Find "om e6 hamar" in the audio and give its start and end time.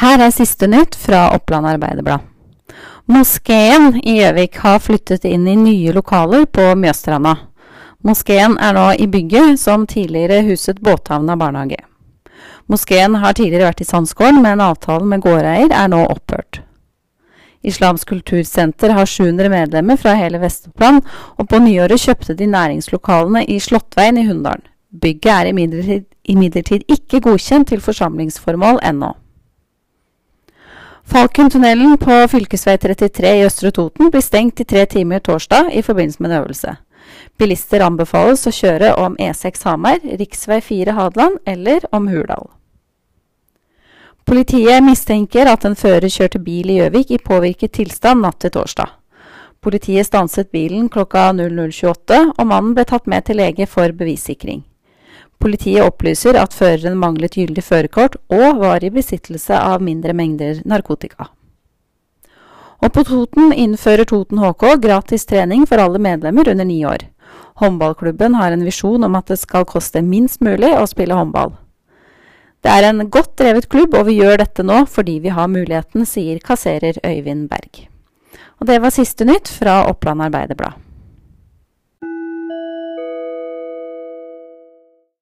38.94-39.98